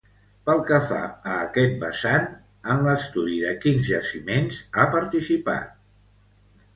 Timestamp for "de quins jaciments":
3.43-4.57